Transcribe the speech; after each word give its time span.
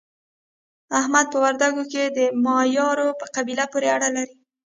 احمد 0.99 1.25
په 1.33 1.37
وردګو 1.43 1.83
کې 1.91 2.03
د 2.17 2.19
مایارو 2.45 3.07
په 3.19 3.25
قبیله 3.35 3.65
پورې 3.71 3.87
اړه 3.95 4.09
لري. 4.17 4.35